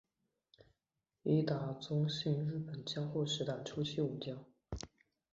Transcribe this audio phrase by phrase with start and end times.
[1.21, 4.43] 伊达宗信日本江户时代初期武将。